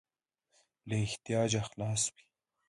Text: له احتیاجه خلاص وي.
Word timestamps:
له 0.87 0.95
احتیاجه 1.05 1.61
خلاص 1.69 2.01
وي. 2.13 2.23